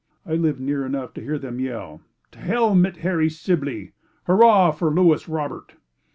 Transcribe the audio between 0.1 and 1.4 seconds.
I lived near enough to hear